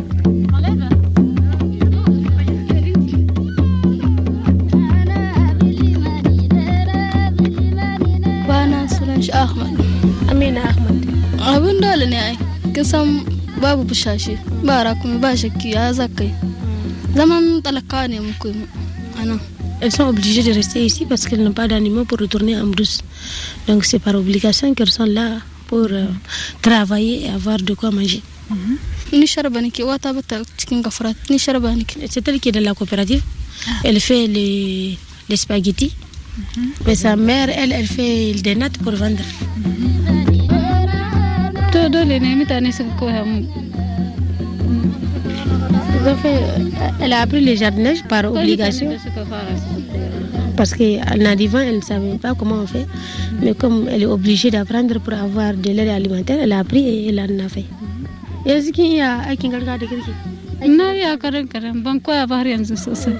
Abin 11.69 11.81
dole 11.81 12.05
ne 12.09 12.17
ai 12.17 12.35
kisan 12.73 13.07
babu 13.61 13.83
bushashe 13.89 14.33
ba 14.65 14.83
rakumi 14.83 15.17
ba 15.21 15.35
shakki 15.37 15.73
ya 15.73 15.93
zaman 15.93 17.61
talaka 17.61 18.07
ne 18.07 18.19
muku 18.19 18.49
Elles 19.81 19.93
sont 19.95 20.07
obligées 20.07 20.43
de 20.43 20.51
rester 20.51 20.85
ici 20.85 21.05
parce 21.05 21.25
qu'elles 21.25 21.41
n'ont 21.41 21.53
pas 21.53 21.67
d'animaux 21.67 22.03
pour 22.03 22.17
retourner 22.19 22.57
en 22.59 22.67
brousse. 22.67 22.99
Donc 23.67 23.85
c'est 23.85 23.99
par 23.99 24.13
obligation 24.15 24.73
qu'elles 24.73 24.91
sont 24.91 25.05
là 25.05 25.37
pour 25.67 25.87
euh, 25.89 26.05
travailler 26.61 27.25
et 27.25 27.29
avoir 27.29 27.57
de 27.59 27.73
quoi 27.75 27.89
manger. 27.89 28.21
sharba 31.37 31.71
nake 31.71 31.97
C'est 32.09 32.27
elle 32.27 32.39
qui 32.41 32.49
est 32.49 32.51
dans 32.51 32.63
la 32.63 32.73
coopérative. 32.73 33.21
Elle 33.85 34.01
fait 34.01 34.27
les, 34.27 34.97
les 35.29 35.37
spaghettis. 35.37 35.93
Mais 36.85 36.95
sa 36.95 37.15
mère, 37.15 37.49
elle, 37.49 37.71
elle 37.71 37.87
fait 37.87 38.33
des 38.33 38.55
nattes 38.55 38.79
pour 38.79 38.93
vendre. 38.93 39.23
To 41.91 41.97
dole 42.05 42.19
ne 42.19 42.35
mutane 42.39 42.71
suka 42.71 42.93
koya 42.99 43.23
mu 43.25 43.37
Ils 46.01 46.07
ont 46.07 46.15
fait- 46.15 46.43
elle 47.01 47.13
a 47.13 47.21
appris 47.21 47.41
le 47.43 47.55
jardinage 47.55 48.03
par 48.07 48.23
obligation. 48.25 48.89
Parce 50.55 50.73
qu'en 50.73 51.25
arrivant, 51.25 51.59
elle 51.59 51.77
ne 51.77 51.81
savait 51.81 52.17
pas 52.17 52.33
comment 52.35 52.55
on 52.63 52.67
fait. 52.67 52.85
Mais 53.41 53.53
comme 53.53 53.87
elle 53.91 54.03
est 54.03 54.05
obligée 54.17 54.49
d'apprendre 54.51 54.99
pour 54.99 55.13
avoir 55.13 55.53
de 55.53 55.69
l'aide 55.71 55.89
alimentaire, 55.89 56.37
elle 56.41 56.53
a 56.53 56.59
appris 56.59 56.87
et 56.87 57.09
elle 57.09 57.19
en 57.19 57.45
a 57.45 57.49
fait. 57.49 57.65
Yanzu 58.45 58.71
kin 58.71 58.83
iya 58.95 59.09
aikin 59.29 59.49
gargajiya 59.51 59.77
da 59.77 59.85
girki? 59.91 60.13
na 60.77 60.85
iya 60.95 61.17
karan 61.17 61.45
karan 61.53 61.81
ban 61.83 61.99
koya 61.99 62.25
ba 62.27 62.35
har 62.39 62.47
yanzu 62.47 62.75
sosai 62.77 63.13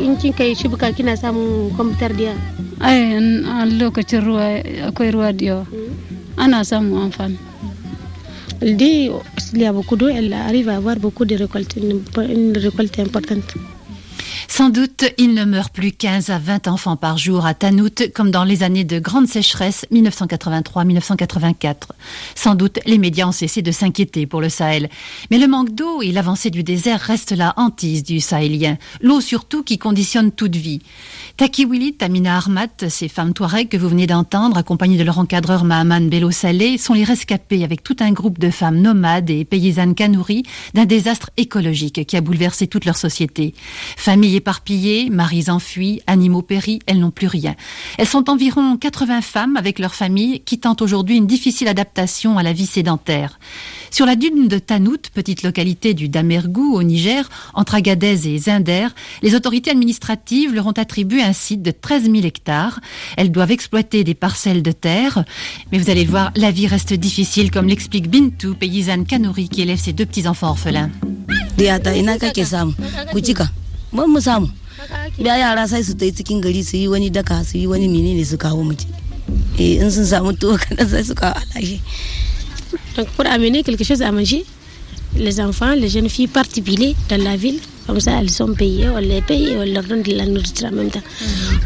In 0.00 0.16
kin 0.16 0.32
kai 0.32 0.54
shubuka 0.54 0.92
kina 0.94 1.16
samun 1.16 1.70
kwamfutar 1.76 2.12
diya? 2.14 2.34
ai 2.80 3.18
a 3.54 3.66
lokacin 3.66 4.20
ruwa 4.22 4.46
akwai 4.88 5.10
ruwa 5.10 5.32
da 5.36 5.44
yawa 5.44 5.66
ana 6.38 6.62
samun 6.64 7.02
amfani 7.10 7.36
Dit 8.62 9.08
s'il 9.38 9.62
y 9.62 9.64
a 9.64 9.72
beaucoup 9.72 9.96
d'eau, 9.96 10.08
elle 10.08 10.30
arrive 10.34 10.68
à 10.68 10.76
avoir 10.76 10.96
beaucoup 10.96 11.24
de 11.24 11.34
récoltes, 11.34 11.76
une 11.76 12.58
récolte 12.58 12.98
importante. 12.98 13.54
Sans 14.52 14.68
doute, 14.68 15.04
il 15.16 15.34
ne 15.34 15.44
meurt 15.44 15.72
plus 15.72 15.92
15 15.92 16.30
à 16.30 16.38
20 16.40 16.66
enfants 16.66 16.96
par 16.96 17.16
jour 17.16 17.46
à 17.46 17.54
Tanout, 17.54 18.10
comme 18.12 18.32
dans 18.32 18.42
les 18.42 18.64
années 18.64 18.82
de 18.82 18.98
grande 18.98 19.28
sécheresse 19.28 19.86
1983-1984. 19.92 21.74
Sans 22.34 22.56
doute, 22.56 22.80
les 22.84 22.98
médias 22.98 23.28
ont 23.28 23.32
cessé 23.32 23.62
de 23.62 23.70
s'inquiéter 23.70 24.26
pour 24.26 24.40
le 24.40 24.48
Sahel. 24.48 24.90
Mais 25.30 25.38
le 25.38 25.46
manque 25.46 25.70
d'eau 25.70 26.02
et 26.02 26.10
l'avancée 26.10 26.50
du 26.50 26.64
désert 26.64 26.98
restent 26.98 27.30
la 27.30 27.54
hantise 27.58 28.02
du 28.02 28.18
Sahélien. 28.18 28.76
L'eau 29.00 29.20
surtout 29.20 29.62
qui 29.62 29.78
conditionne 29.78 30.32
toute 30.32 30.56
vie. 30.56 30.80
Takiwili, 31.36 31.94
Tamina 31.94 32.36
Armat, 32.36 32.88
ces 32.88 33.06
femmes 33.06 33.32
touareg 33.32 33.68
que 33.68 33.76
vous 33.76 33.88
venez 33.88 34.08
d'entendre, 34.08 34.58
accompagnées 34.58 34.98
de 34.98 35.04
leur 35.04 35.20
encadreur 35.20 35.62
Mahaman 35.62 36.08
Bello 36.08 36.32
Saleh, 36.32 36.76
sont 36.76 36.94
les 36.94 37.04
rescapés 37.04 37.62
avec 37.62 37.84
tout 37.84 37.96
un 38.00 38.10
groupe 38.10 38.40
de 38.40 38.50
femmes 38.50 38.80
nomades 38.80 39.30
et 39.30 39.44
paysannes 39.44 39.94
kanouris 39.94 40.42
d'un 40.74 40.86
désastre 40.86 41.30
écologique 41.36 42.04
qui 42.04 42.16
a 42.16 42.20
bouleversé 42.20 42.66
toute 42.66 42.84
leur 42.84 42.96
société. 42.96 43.54
Familles 43.96 44.39
éparpillées, 44.40 45.10
maris 45.10 45.50
enfuis, 45.50 46.00
animaux 46.06 46.40
péris, 46.40 46.78
elles 46.86 46.98
n'ont 46.98 47.10
plus 47.10 47.26
rien. 47.26 47.54
Elles 47.98 48.08
sont 48.08 48.30
environ 48.30 48.78
80 48.78 49.20
femmes 49.20 49.56
avec 49.58 49.78
leurs 49.78 49.94
familles 49.94 50.40
qui 50.40 50.58
tentent 50.58 50.80
aujourd'hui 50.80 51.18
une 51.18 51.26
difficile 51.26 51.68
adaptation 51.68 52.38
à 52.38 52.42
la 52.42 52.54
vie 52.54 52.64
sédentaire. 52.64 53.38
Sur 53.90 54.06
la 54.06 54.16
dune 54.16 54.48
de 54.48 54.58
Tanout, 54.58 55.10
petite 55.12 55.42
localité 55.42 55.92
du 55.92 56.08
Damergou 56.08 56.74
au 56.74 56.82
Niger, 56.82 57.28
entre 57.52 57.74
Agadez 57.74 58.28
et 58.28 58.38
Zinder, 58.38 58.88
les 59.20 59.34
autorités 59.34 59.70
administratives 59.70 60.54
leur 60.54 60.66
ont 60.66 60.72
attribué 60.72 61.22
un 61.22 61.34
site 61.34 61.60
de 61.62 61.70
13 61.70 62.04
000 62.04 62.16
hectares. 62.24 62.80
Elles 63.18 63.30
doivent 63.30 63.50
exploiter 63.50 64.04
des 64.04 64.14
parcelles 64.14 64.62
de 64.62 64.72
terre. 64.72 65.24
Mais 65.70 65.78
vous 65.78 65.90
allez 65.90 66.04
le 66.04 66.10
voir, 66.10 66.30
la 66.34 66.50
vie 66.50 66.66
reste 66.66 66.94
difficile, 66.94 67.50
comme 67.50 67.66
l'explique 67.66 68.08
Bintou, 68.08 68.54
paysanne 68.54 69.04
Kanouri 69.04 69.48
qui 69.48 69.60
élève 69.62 69.78
ses 69.78 69.92
deux 69.92 70.06
petits-enfants 70.06 70.50
orphelins. 70.50 70.90
Ban 73.92 74.06
mu 74.08 74.20
samu. 74.20 74.48
Da 75.18 75.36
yara 75.36 75.66
sai 75.68 75.82
su 75.82 75.94
tai 75.94 76.10
cikin 76.12 76.40
gari 76.40 76.62
su 76.64 76.76
yi 76.76 76.88
wani 76.88 77.10
daka 77.10 77.44
su 77.44 77.58
yi 77.58 77.66
wani 77.66 77.88
menene 77.88 78.24
su 78.24 78.36
kawo 78.36 78.62
mu 78.62 78.72
eh 79.58 79.76
in 79.82 79.90
sun 79.90 80.04
samu 80.04 80.32
tuwo 80.32 80.56
kadan 80.62 80.88
sai 80.88 81.04
su 81.04 81.14
kawo 81.14 81.34
alashe 81.34 81.78
Donc 82.96 83.08
pour 83.16 83.26
amener 83.26 83.62
quelque 83.62 83.84
chose 83.84 84.02
à 84.02 84.12
manger, 84.12 84.44
les 85.16 85.40
enfants, 85.40 85.74
les 85.74 85.88
jeunes 85.88 86.08
filles 86.08 86.28
partent 86.28 86.60
piler 86.60 86.94
dans 87.08 87.22
la 87.22 87.36
ville. 87.36 87.58
Comme 87.86 87.98
ça, 88.00 88.12
elles 88.20 88.30
sont 88.30 88.52
payées, 88.54 88.88
on 88.88 88.98
les 88.98 89.20
paye 89.22 89.48
et 89.48 89.56
on 89.56 89.64
leur 89.64 89.82
donne 89.82 90.02
de 90.02 90.12
la 90.14 90.24
nourriture 90.26 90.68
en 90.68 90.72
même 90.72 90.90
temps. 90.90 91.02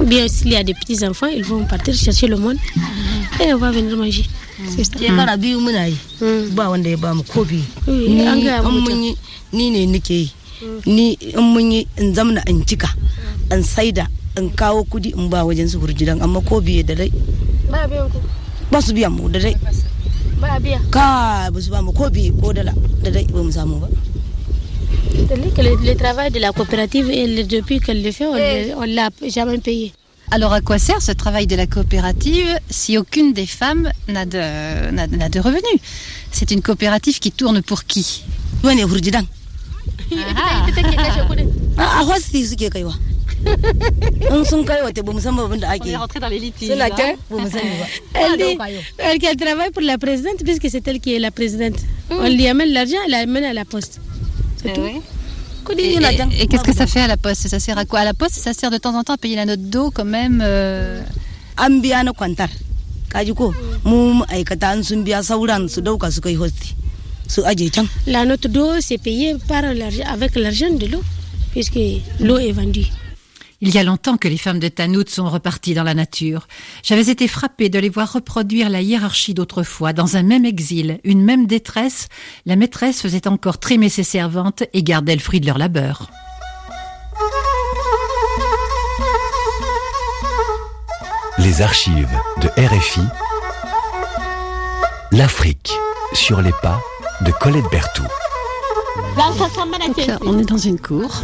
Ou 0.01 0.05
bien 0.05 0.27
s'il 0.29 0.49
y 0.53 0.57
a 0.57 0.63
des 0.63 0.73
petits-enfants, 0.73 1.27
ils 1.27 1.45
vont 1.45 1.65
partir 1.65 1.95
chercher 1.95 2.27
le 2.29 2.37
monde 2.37 2.57
et 3.45 3.53
on 3.53 3.59
va 3.59 3.71
venir 3.71 3.97
manger. 3.97 4.25
Ça. 4.69 4.83
shekara 4.99 5.37
biyu 5.37 5.59
muna 5.59 5.89
yi. 5.89 5.97
Ba 6.55 6.69
wanda 6.71 6.89
ya 6.89 6.97
bamu 6.97 7.25
ko 7.25 7.45
biyu 7.45 7.65
mun 7.89 9.15
ni 9.53 9.71
ne 9.71 9.87
nake 9.87 10.11
yi 10.15 10.31
ni 10.87 11.17
in 11.21 11.43
mun 11.53 11.73
yi 11.73 11.87
in 11.99 12.15
zamna 12.15 12.43
in 12.49 12.65
cika 12.65 12.89
in 13.53 13.63
saida 13.63 14.07
in 14.39 14.51
kawo 14.51 14.85
kudi 14.85 15.15
in 15.17 15.29
ba 15.29 15.45
wajen 15.45 15.69
su 15.69 15.79
hurjidan 15.81 16.21
amma 16.23 16.41
ko 16.41 16.61
biye 16.61 16.83
da 16.83 16.95
dai 16.95 17.11
Ba 17.71 17.87
biyan 17.89 18.09
ku. 18.11 18.19
ba 18.71 18.81
su 18.81 18.93
biyan 18.93 19.11
mu 19.13 19.29
da 19.29 19.39
dai. 19.41 19.55
Ba 20.41 20.59
biya. 20.61 20.79
ka 20.91 21.49
ba 21.51 21.59
su 21.61 21.71
ba 21.71 21.81
mu 21.83 21.93
ko 21.93 22.11
biye 22.11 22.31
ko 22.37 22.53
dala 22.53 22.73
da 23.03 23.11
dai 23.11 23.25
ba 23.31 23.43
mu 23.43 23.51
samu 23.53 23.79
ba. 23.81 23.89
C'est-à-dire 25.15 25.55
que 25.55 25.63
le, 25.63 25.77
le 25.87 25.95
travail 25.95 26.31
de 26.33 26.41
la 26.41 26.51
coopérative, 26.53 27.09
elle, 27.09 27.47
depuis 27.47 27.79
qu'elle 27.79 28.03
le 28.03 28.11
fait, 28.11 28.27
on 28.27 28.35
ne 28.35 28.95
l'a 28.95 29.11
jamais 29.29 29.59
payé. 29.59 29.93
Alors 30.31 30.53
à 30.53 30.61
quoi 30.61 30.79
sert 30.79 31.01
ce 31.01 31.13
travail 31.13 31.47
de 31.47 31.55
la 31.55 31.67
coopérative 31.69 32.59
si 32.69 32.99
aucune 32.99 33.33
des 33.33 33.47
femmes 33.47 33.91
n'a 34.09 34.27
de, 34.27 34.91
n'a, 34.91 35.07
n'a 35.07 35.29
de 35.29 35.39
revenus? 35.39 35.81
C'est 36.33 36.51
une 36.51 36.63
coopérative 36.63 37.21
qui 37.21 37.31
tourne 37.31 37.63
pour 37.63 37.85
qui? 37.85 38.25
Wani 40.11 40.25
hurjidan 41.29 41.49
a 41.79 42.05
hosti 42.05 42.47
suke 42.47 42.69
kaiwa. 42.71 42.95
In 44.35 44.45
sun 44.45 44.65
kai 44.65 44.81
wata 44.83 45.03
ba 45.05 45.13
mu 45.13 45.21
san 45.21 45.37
abin 45.39 45.61
da 45.61 45.71
ake 45.75 45.89
yi. 45.91 45.97
Rentré 45.97 46.21
dans 46.21 46.29
les 46.29 46.39
litiges. 46.39 46.71
suna 46.71 46.89
can? 46.91 47.17
Ba 47.31 47.37
mu 47.43 47.49
sani 47.51 47.71
ba. 47.81 47.87
Elle 48.15 48.37
dit 48.39 48.59
elle, 48.99 49.19
qu'elle 49.19 49.37
travaille 49.37 49.71
pour 49.71 49.83
la 49.83 49.99
présidente, 49.99 50.41
puisque 50.45 50.69
c'est 50.71 50.87
elle 50.89 51.01
qui 51.01 51.15
est 51.15 51.19
la 51.19 51.31
présidente. 51.31 51.77
On 52.11 52.29
lui 52.29 52.47
amène 52.49 52.73
l'argent, 52.73 52.97
elle 53.05 53.11
l'amène 53.13 53.45
à 53.45 53.53
la 53.53 53.65
poste. 53.65 54.01
C'est 54.63 54.73
tout. 54.73 54.87
Et, 55.79 55.95
et- 55.95 56.43
et 56.43 56.47
qu'est-ce 56.47 56.63
que 56.63 56.75
ça 56.75 56.87
fait 56.87 57.01
à 57.01 57.07
la 57.07 57.17
poste? 57.17 57.49
Ça 57.49 57.59
sert 57.59 57.77
à 57.79 57.85
quoi? 57.85 58.01
À 58.01 58.05
la 58.05 58.15
poste, 58.15 58.35
ça 58.37 58.53
sert 58.53 58.71
de 58.71 58.77
temps 58.79 58.95
en 58.97 59.03
temps 59.03 59.15
à 59.15 59.19
payer 59.19 59.37
la 59.37 59.47
note 59.47 59.63
d'eau 59.63 59.91
quand 59.91 60.05
même. 60.05 60.41
euh, 60.43 61.01
an 61.57 61.79
biya 61.81 62.03
na 62.03 62.13
kwantar 62.13 62.49
kaji 63.13 63.33
ko 63.33 63.53
mu 63.85 63.99
ma'aikata 64.19 64.71
an 64.75 64.83
sun 64.83 65.05
biya 65.07 65.21
sauran 65.23 65.69
su 65.69 65.81
dauka 65.81 66.11
su 66.11 66.21
kai 66.21 66.35
hosti 66.35 66.75
su 67.29 67.43
aje 67.45 67.71
can 67.71 67.87
La 68.07 68.25
note 68.25 68.47
d'eau, 68.47 68.81
c'est 68.81 68.99
payé 68.99 69.37
par 69.49 69.65
avec 69.65 70.37
l'argent 70.37 70.71
de 70.71 70.87
l'eau, 70.87 71.03
puisque 71.53 71.79
l'eau 72.21 72.39
est 72.39 72.53
vendue. 72.53 72.87
Il 73.61 73.75
y 73.75 73.79
a 73.79 73.83
longtemps 73.83 74.19
que 74.19 74.29
les 74.29 74.37
femmes 74.37 74.59
de 74.59 74.69
Tanout 74.69 75.09
sont 75.09 75.31
reparties 75.31 75.73
dans 75.73 75.85
la 75.85 75.95
nature. 75.95 76.49
J'avais 76.83 77.11
été 77.11 77.27
frappée 77.29 77.71
de 77.71 77.79
les 77.79 77.89
voir 77.89 78.13
reproduire 78.13 78.69
la 78.69 78.83
hiérarchie 78.83 79.33
d'autrefois 79.33 79.95
dans 79.95 80.17
un 80.17 80.23
même 80.23 80.45
exil, 80.45 81.01
une 81.03 81.25
même 81.25 81.47
détresse. 81.47 82.09
La 82.45 82.57
maîtresse 82.57 83.01
faisait 83.01 83.27
encore 83.27 83.59
trimer 83.59 83.89
ses 83.89 84.03
servantes 84.03 84.65
et 84.75 84.83
gardait 84.83 85.15
le 85.15 85.21
fruit 85.21 85.41
de 85.41 85.47
leur 85.47 85.57
labeur. 85.57 86.11
Les 91.39 91.63
archives 91.63 92.21
de 92.43 92.49
RFI. 92.61 93.01
L'Afrique 95.13 95.73
sur 96.13 96.43
les 96.43 96.53
pas 96.63 96.83
de 97.23 97.31
Colette 97.33 97.65
Berthoud. 97.71 98.07
Donc 99.17 100.21
on 100.25 100.39
est 100.39 100.45
dans 100.45 100.59
une 100.59 100.79
cour. 100.79 101.23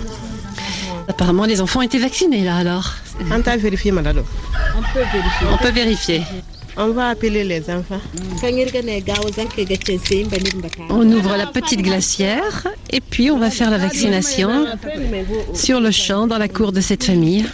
Apparemment, 1.08 1.44
les 1.44 1.60
enfants 1.60 1.82
étaient 1.82 1.98
vaccinés 1.98 2.44
là 2.44 2.56
alors. 2.56 2.94
On 3.30 3.40
t'a 3.40 3.56
vérifié, 3.56 3.90
madame. 3.90 4.22
On 4.76 4.80
peut 4.80 5.04
vérifier. 5.12 5.46
On 5.52 5.56
peut 5.58 5.70
vérifier. 5.70 6.22
On 6.76 6.88
va 6.90 7.08
appeler 7.08 7.44
les 7.44 7.68
enfants. 7.70 8.00
On 10.88 11.12
ouvre 11.12 11.36
la 11.36 11.46
petite 11.46 11.82
glacière 11.82 12.68
et 12.90 13.00
puis 13.00 13.30
on 13.30 13.38
va 13.38 13.50
faire 13.50 13.70
la 13.70 13.78
vaccination 13.78 14.66
sur 15.52 15.80
le 15.80 15.90
champ 15.90 16.26
dans 16.26 16.38
la 16.38 16.48
cour 16.48 16.72
de 16.72 16.80
cette 16.80 17.04
famille. 17.04 17.44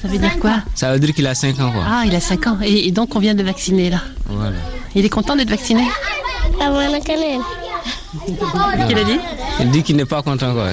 Ça 0.00 0.08
veut 0.08 0.18
dire 0.18 0.38
quoi 0.40 0.56
Ça 0.74 0.92
veut 0.92 0.98
dire 0.98 1.14
qu'il 1.14 1.26
a 1.26 1.34
5 1.34 1.58
ans, 1.60 1.72
quoi. 1.72 1.82
Ah, 1.86 2.02
il 2.06 2.14
a 2.14 2.20
5 2.20 2.46
ans. 2.46 2.58
Et, 2.62 2.88
et 2.88 2.92
donc 2.92 3.14
on 3.16 3.18
vient 3.18 3.34
de 3.34 3.42
vacciner 3.42 3.90
là. 3.90 4.00
Voilà. 4.26 4.56
Il 4.94 5.04
est 5.04 5.08
content 5.08 5.36
d'être 5.36 5.50
vacciné 5.50 5.82
Qu'est-ce 8.26 8.86
qu'il 8.88 8.98
a 8.98 9.04
dit 9.04 9.18
Il 9.60 9.70
dit 9.70 9.82
qu'il 9.82 9.96
n'est 9.96 10.04
pas 10.04 10.22
content, 10.22 10.52
quoi. 10.52 10.72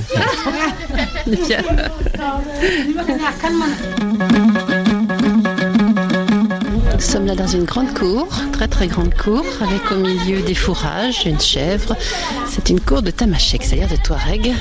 Nous 6.96 7.00
sommes 7.04 7.26
là 7.28 7.36
dans 7.36 7.48
une 7.48 7.64
grande 7.66 7.94
cour, 7.94 8.28
très 8.54 8.68
très 8.68 8.88
grande 8.88 9.14
cour, 9.14 9.44
avec 9.62 9.92
au 9.92 9.98
milieu 9.98 10.42
des 10.42 10.56
fourrages, 10.56 11.26
une 11.26 11.40
chèvre. 11.40 11.96
C'est 12.50 12.70
une 12.70 12.80
cour 12.80 13.02
de 13.02 13.12
tamashek, 13.12 13.64
c'est-à-dire 13.64 13.88
de 13.88 14.02
touareg. 14.02 14.54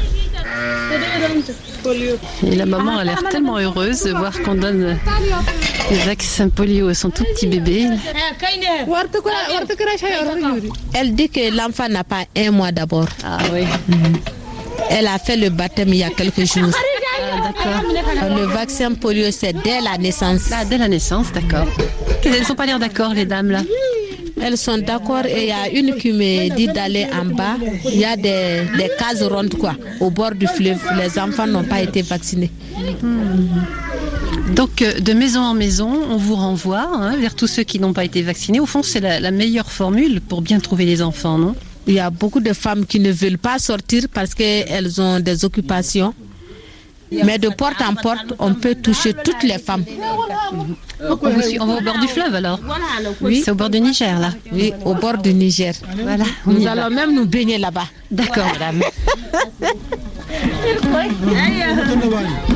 Et 2.43 2.57
la 2.57 2.67
maman 2.67 2.99
a 2.99 3.05
l'air 3.05 3.23
tellement 3.31 3.59
heureuse 3.59 4.03
de 4.03 4.11
voir 4.11 4.33
qu'on 4.43 4.55
donne 4.55 4.99
le 5.91 5.97
vaccin 6.05 6.49
polio 6.49 6.89
à 6.89 6.95
son 6.95 7.11
tout 7.11 7.25
petit 7.25 7.47
bébé. 7.47 7.87
Elle 10.95 11.15
dit 11.15 11.29
que 11.29 11.57
l'enfant 11.57 11.89
n'a 11.89 12.05
pas 12.05 12.25
un 12.37 12.51
mois 12.51 12.73
d'abord. 12.73 13.09
Ah 13.25 13.39
oui. 13.53 13.65
Elle 14.91 15.07
a 15.07 15.19
fait 15.19 15.37
le 15.37 15.51
baptême 15.51 15.89
il 15.89 15.97
y 15.97 16.05
a 16.05 16.11
quelques 16.11 16.45
jours. 16.45 16.71
Ah. 17.65 18.29
Le 18.29 18.47
vaccin 18.47 18.93
polio, 18.95 19.31
c'est 19.31 19.53
dès 19.53 19.81
la 19.81 19.97
naissance. 19.99 20.51
Ah, 20.53 20.65
dès 20.65 20.79
la 20.79 20.89
naissance, 20.89 21.33
d'accord. 21.33 21.67
Elles 22.25 22.41
ne 22.41 22.45
sont 22.45 22.55
pas 22.55 22.67
l'air 22.67 22.79
d'accord, 22.79 23.15
les 23.15 23.25
dames, 23.25 23.51
là 23.51 23.63
Elles 24.47 24.57
sont 24.57 24.79
d'accord 24.79 25.27
et 25.27 25.43
il 25.43 25.49
y 25.49 25.51
a 25.51 25.69
une 25.69 25.97
qui 25.97 26.13
me 26.13 26.55
dit 26.55 26.69
d'aller 26.69 27.07
en 27.21 27.25
bas. 27.25 27.57
Il 27.93 27.99
y 27.99 28.05
a 28.05 28.15
des, 28.17 28.63
des 28.79 28.91
cases 28.97 29.25
rondes, 29.25 29.55
quoi, 29.59 29.75
au 29.99 30.09
bord 30.11 30.37
du 30.37 30.47
fleuve. 30.47 30.79
Les 31.01 31.19
enfants 31.19 31.49
n'ont 31.49 31.65
pas 31.65 31.81
été 31.83 32.03
vaccinés. 32.03 32.53
Donc, 34.55 34.83
euh, 34.83 35.01
de 35.01 35.13
maison 35.15 35.41
en 35.41 35.55
maison, 35.55 35.91
on 36.11 36.17
vous 36.17 36.37
renvoie 36.37 36.87
hein, 36.95 37.17
vers 37.17 37.35
tous 37.35 37.49
ceux 37.49 37.65
qui 37.65 37.81
n'ont 37.81 37.93
pas 37.93 38.05
été 38.05 38.23
vaccinés. 38.23 38.61
Au 38.61 38.67
fond, 38.67 38.85
c'est 38.85 39.01
la, 39.01 39.19
la 39.19 39.33
meilleure 39.33 39.73
formule 39.73 40.21
pour 40.21 40.43
bien 40.43 40.61
trouver 40.61 40.85
les 40.85 41.03
enfants, 41.03 41.39
non? 41.39 41.57
Il 41.89 41.95
y 41.95 41.99
a 42.01 42.11
beaucoup 42.11 42.41
de 42.41 42.53
femmes 42.53 42.87
qui 42.87 43.01
ne 43.01 43.11
veulent 43.11 43.39
pas 43.39 43.59
sortir 43.59 44.05
parce 44.15 44.33
qu'elles 44.35 45.01
ont 45.01 45.19
des 45.19 45.45
occupations. 45.45 46.15
Mais 47.13 47.39
de 47.39 47.49
porte 47.49 47.81
en 47.83 47.95
porte, 47.95 48.33
on 48.39 48.55
peut 48.55 48.75
toucher 48.75 49.15
toutes 49.15 49.43
les 49.43 49.59
femmes. 49.59 49.85
On, 51.09 51.15
vous 51.17 51.43
suit- 51.43 51.59
on 51.61 51.67
va 51.67 51.75
au 51.77 51.81
bord 51.81 51.99
du 51.99 52.09
fleuve 52.09 52.35
alors 52.35 52.59
Oui. 53.21 53.43
C'est 53.45 53.51
au 53.51 53.55
bord 53.55 53.71
du 53.71 53.81
Niger, 53.81 54.19
là 54.19 54.31
Oui, 54.53 54.73
au 54.85 54.95
bord 54.95 55.19
du 55.19 55.33
Niger. 55.35 55.75
Voilà, 56.03 56.25
Nous 56.47 56.67
allons 56.67 56.91
même 56.95 57.15
nous 57.15 57.27
baigner 57.27 57.59
là-bas. 57.59 57.87
D'accord, 58.11 58.47
madame. 58.53 58.83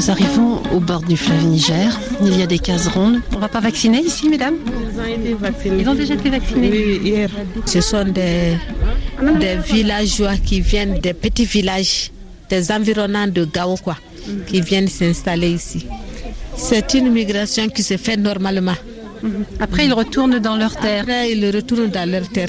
nous 0.00 0.10
arrivons 0.10 0.62
au 0.74 0.80
bord 0.80 1.02
du 1.02 1.14
fleuve 1.14 1.44
Niger. 1.44 2.00
Il 2.24 2.38
y 2.38 2.42
a 2.42 2.46
des 2.46 2.58
cases 2.58 2.88
rondes. 2.88 3.20
On 3.36 3.38
va 3.38 3.48
pas 3.48 3.60
vacciner 3.60 3.98
ici, 4.00 4.30
mesdames 4.30 4.54
Ils 4.64 4.98
ont 4.98 5.04
été 5.04 5.34
vaccinés. 5.34 5.76
Ils 5.82 5.88
ont 5.90 5.94
déjà 5.94 6.14
été 6.14 6.30
vaccinés 6.30 6.70
Oui, 6.72 7.00
hier. 7.04 7.28
Ce 7.66 7.82
sont 7.82 8.04
des, 8.04 8.56
des 9.38 9.56
villageois 9.56 10.36
qui 10.38 10.62
viennent 10.62 10.98
des 11.00 11.12
petits 11.12 11.44
villages, 11.44 12.10
des 12.48 12.72
environnants 12.72 13.26
de 13.28 13.44
Gao, 13.44 13.76
quoi, 13.76 13.98
qui 14.46 14.62
viennent 14.62 14.88
s'installer 14.88 15.50
ici. 15.50 15.86
C'est 16.56 16.94
une 16.94 17.10
migration 17.10 17.68
qui 17.68 17.82
se 17.82 17.98
fait 17.98 18.16
normalement. 18.16 18.78
Après, 19.60 19.84
ils 19.84 19.92
retournent 19.92 20.38
dans 20.38 20.56
leur 20.56 20.76
terre. 20.76 21.02
Après, 21.02 21.30
ils 21.32 21.44
retournent 21.54 21.90
dans 21.90 22.08
leur 22.10 22.26
terre. 22.30 22.48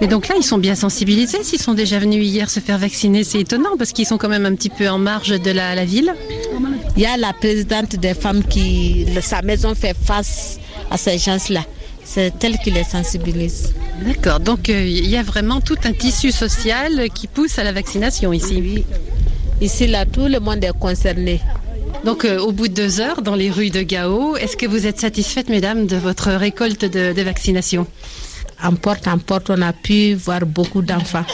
Et 0.00 0.06
donc 0.06 0.28
là, 0.28 0.36
ils 0.38 0.44
sont 0.44 0.58
bien 0.58 0.74
sensibilisés. 0.74 1.42
S'ils 1.42 1.60
sont 1.60 1.74
déjà 1.74 1.98
venus 1.98 2.24
hier 2.24 2.48
se 2.48 2.60
faire 2.60 2.78
vacciner, 2.78 3.24
c'est 3.24 3.40
étonnant 3.40 3.76
parce 3.76 3.92
qu'ils 3.92 4.06
sont 4.06 4.18
quand 4.18 4.28
même 4.28 4.46
un 4.46 4.54
petit 4.54 4.70
peu 4.70 4.88
en 4.88 4.98
marge 4.98 5.30
de 5.40 5.50
la, 5.50 5.74
la 5.74 5.84
ville. 5.84 6.14
Il 6.96 7.02
y 7.02 7.06
a 7.06 7.16
la 7.16 7.32
présidente 7.32 7.96
des 7.96 8.14
femmes 8.14 8.44
qui, 8.44 9.06
sa 9.20 9.42
maison 9.42 9.74
fait 9.74 9.96
face 10.00 10.58
à 10.90 10.96
ces 10.96 11.18
gens-là. 11.18 11.64
C'est 12.04 12.32
elle 12.42 12.58
qui 12.58 12.70
les 12.70 12.84
sensibilise. 12.84 13.74
D'accord. 14.06 14.40
Donc 14.40 14.70
euh, 14.70 14.84
il 14.86 15.06
y 15.08 15.16
a 15.16 15.22
vraiment 15.22 15.60
tout 15.60 15.76
un 15.84 15.92
tissu 15.92 16.32
social 16.32 17.08
qui 17.12 17.26
pousse 17.26 17.58
à 17.58 17.64
la 17.64 17.72
vaccination 17.72 18.32
ici. 18.32 18.84
Ici, 19.60 19.86
là, 19.88 20.06
tout 20.06 20.26
le 20.26 20.38
monde 20.38 20.62
est 20.64 20.78
concerné. 20.78 21.40
Donc 22.04 22.24
euh, 22.24 22.38
au 22.38 22.52
bout 22.52 22.68
de 22.68 22.74
deux 22.74 23.00
heures, 23.00 23.22
dans 23.22 23.34
les 23.34 23.50
rues 23.50 23.70
de 23.70 23.82
Gao, 23.82 24.36
est-ce 24.36 24.56
que 24.56 24.66
vous 24.66 24.86
êtes 24.86 25.00
satisfaite, 25.00 25.48
mesdames, 25.48 25.86
de 25.86 25.96
votre 25.96 26.30
récolte 26.30 26.84
de, 26.84 27.12
de 27.12 27.22
vaccination? 27.22 27.86
En 28.62 28.74
porte 28.74 29.06
en 29.06 29.18
porte, 29.18 29.50
on 29.50 29.62
a 29.62 29.72
pu 29.72 30.14
voir 30.14 30.40
beaucoup 30.46 30.82
d'enfants. 30.82 31.24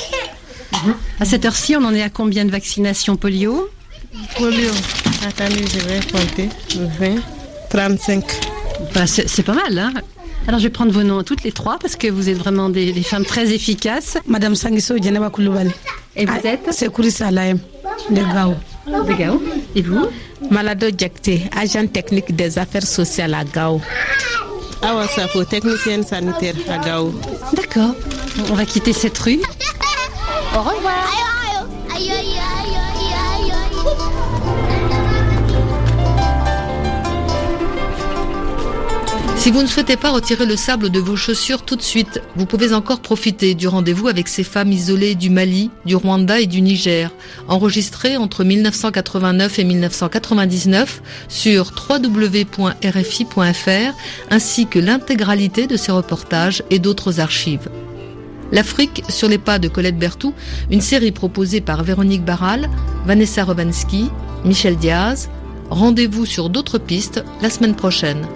À 1.21 1.25
cette 1.25 1.45
heure-ci, 1.45 1.77
on 1.77 1.85
en 1.85 1.95
est 1.95 2.03
à 2.03 2.11
combien 2.11 2.45
de 2.45 2.51
vaccinations 2.51 3.17
polio? 3.17 3.69
Polio. 4.37 4.71
Attendez, 5.27 5.65
je 5.67 5.79
vais 5.81 6.01
compter. 6.01 6.49
20, 7.01 7.17
35. 7.71 8.25
Bah, 8.95 9.07
c'est 9.07 9.29
c'est 9.29 9.43
pas 9.43 9.55
mal, 9.55 9.79
hein 9.79 9.93
alors 10.47 10.61
je 10.61 10.65
vais 10.65 10.71
prendre 10.71 10.93
vos 10.93 11.03
noms 11.03 11.23
toutes 11.23 11.43
les 11.43 11.53
trois 11.53 11.79
parce 11.79 11.97
que 11.97 12.07
vous 12.09 12.29
êtes 12.29 12.37
vraiment 12.37 12.69
des, 12.69 12.93
des 12.93 13.03
femmes 13.03 13.25
très 13.25 13.51
efficaces. 13.55 14.19
Madame 14.27 14.55
Sangiso 14.55 14.99
Djeneba 14.99 15.31
Koulibaly. 15.31 15.71
Et 16.17 16.27
vous 16.27 16.47
êtes? 16.47 16.69
C'est 16.71 16.93
Kourissa 16.93 17.29
Alaïm 17.29 17.59
de 18.11 18.17
Gao. 18.21 18.55
De 18.87 19.13
Gao. 19.15 19.43
Et 19.75 19.81
vous? 19.81 20.07
Malado 20.51 20.89
Djakté, 20.97 21.45
agent 21.57 21.87
technique 21.87 22.37
des 22.37 22.59
affaires 22.59 22.87
sociales 22.87 23.33
à 23.33 23.45
Gao. 23.45 23.81
Awa 24.87 25.09
Safo, 25.09 25.45
technicienne 25.45 26.05
sanitaire 26.05 26.55
à 26.69 26.79
Gao. 26.79 27.13
D'accord. 27.55 27.95
On 28.51 28.55
va 28.55 28.67
quitter 28.67 28.93
cette 28.93 29.19
rue. 29.19 29.41
Au 30.55 30.59
revoir. 30.61 31.34
Si 39.45 39.51
vous 39.51 39.61
ne 39.61 39.67
souhaitez 39.67 39.99
pas 39.99 40.11
retirer 40.11 40.47
le 40.47 40.57
sable 40.57 40.89
de 40.89 40.99
vos 40.99 41.17
chaussures 41.17 41.67
tout 41.67 41.77
de 41.77 41.83
suite, 41.83 42.23
vous 42.35 42.47
pouvez 42.47 42.73
encore 42.73 43.01
profiter 43.01 43.55
du 43.55 43.69
rendez-vous 43.69 44.09
avec 44.09 44.27
ces 44.27 44.43
femmes 44.43 44.73
isolées 44.73 45.15
du 45.15 45.29
Mali, 45.29 45.71
du 45.85 45.97
Rwanda 45.97 46.41
et 46.41 46.47
du 46.47 46.63
Niger, 46.63 47.11
enregistré 47.47 48.17
entre 48.17 48.43
1989 48.43 49.59
et 49.59 49.65
1999 49.65 51.03
sur 51.29 51.75
www.rfi.fr, 51.91 52.65
ainsi 54.31 54.67
que 54.67 54.79
l'intégralité 54.79 55.67
de 55.67 55.77
ces 55.77 55.93
reportages 55.93 56.63
et 56.71 56.79
d'autres 56.79 57.21
archives. 57.21 57.69
L'Afrique 58.51 59.05
sur 59.11 59.29
les 59.29 59.37
pas 59.37 59.59
de 59.59 59.69
Colette 59.69 59.99
Berthoud, 59.99 60.33
une 60.71 60.81
série 60.81 61.13
proposée 61.13 61.61
par 61.61 61.85
Véronique 61.85 62.25
Barral, 62.25 62.71
Vanessa 63.05 63.45
Rovansky, 63.45 64.09
Michel 64.47 64.77
Diaz. 64.77 65.29
Rendez-vous 65.69 66.25
sur 66.25 66.49
d'autres 66.49 66.79
pistes 66.79 67.23
la 67.43 67.51
semaine 67.51 67.75
prochaine. 67.75 68.27